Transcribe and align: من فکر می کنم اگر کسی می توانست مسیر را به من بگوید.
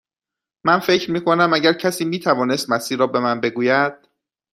من 0.65 0.79
فکر 0.79 1.11
می 1.11 1.23
کنم 1.25 1.53
اگر 1.53 1.73
کسی 1.73 2.05
می 2.05 2.19
توانست 2.19 2.69
مسیر 2.69 2.99
را 2.99 3.07
به 3.07 3.19
من 3.19 3.41
بگوید. 3.41 3.93